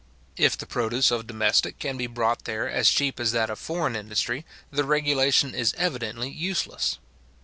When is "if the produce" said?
0.35-1.11